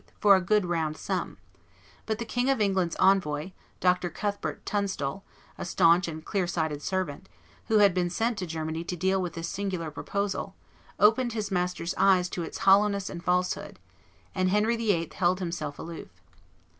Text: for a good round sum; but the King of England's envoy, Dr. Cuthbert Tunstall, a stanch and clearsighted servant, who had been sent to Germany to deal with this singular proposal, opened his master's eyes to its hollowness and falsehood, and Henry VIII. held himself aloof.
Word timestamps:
for 0.19 0.35
a 0.35 0.41
good 0.41 0.65
round 0.65 0.97
sum; 0.97 1.37
but 2.07 2.17
the 2.17 2.25
King 2.25 2.49
of 2.49 2.59
England's 2.59 2.95
envoy, 2.95 3.51
Dr. 3.79 4.09
Cuthbert 4.09 4.65
Tunstall, 4.65 5.23
a 5.59 5.63
stanch 5.63 6.07
and 6.07 6.25
clearsighted 6.25 6.81
servant, 6.81 7.29
who 7.67 7.77
had 7.77 7.93
been 7.93 8.09
sent 8.09 8.39
to 8.39 8.47
Germany 8.47 8.83
to 8.85 8.95
deal 8.95 9.21
with 9.21 9.33
this 9.33 9.47
singular 9.47 9.91
proposal, 9.91 10.55
opened 10.99 11.33
his 11.33 11.51
master's 11.51 11.93
eyes 11.99 12.29
to 12.29 12.41
its 12.41 12.57
hollowness 12.65 13.11
and 13.11 13.23
falsehood, 13.23 13.77
and 14.33 14.49
Henry 14.49 14.75
VIII. 14.75 15.11
held 15.13 15.37
himself 15.37 15.77
aloof. 15.77 16.09